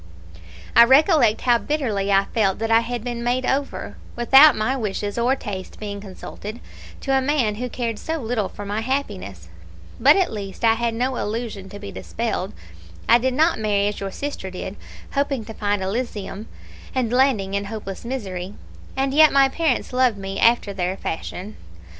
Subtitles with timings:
[0.75, 5.15] "I recollect how bitterly I felt that I had been made over, without my wishes
[5.15, 6.59] or tastes being consulted,
[7.01, 9.47] to a man who cared so little for my happiness;
[9.99, 12.51] but at least I had no illusion to be dispelled;
[13.07, 14.75] I did not marry as your sister did,
[15.13, 16.47] hoping to find Elysium,
[16.95, 18.55] and landing in hopeless misery;
[18.97, 21.57] and yet my parents loved me after their fashion.